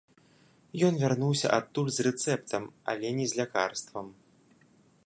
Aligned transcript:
Ён 0.87 0.93
вярнуўся 1.03 1.47
адтуль 1.59 1.91
з 1.99 2.07
рэцэптам, 2.09 2.63
але 2.95 3.07
не 3.19 3.25
з 3.35 3.43
лякарствам. 3.43 4.07